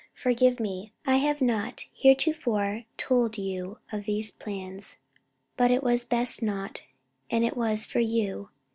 Forgive 0.15 0.59
me; 0.59 0.93
I 1.05 1.17
have 1.17 1.41
not 1.43 1.85
Heretofore 1.95 2.85
told 2.97 3.37
you 3.37 3.77
of 3.91 4.05
these 4.05 4.31
Plans, 4.31 4.97
but 5.57 5.69
it 5.69 5.83
was 5.83 6.05
best 6.05 6.41
not 6.41 6.81
and 7.29 7.45
it 7.45 7.55
was 7.55 7.85
for 7.85 7.99
You. 7.99 8.49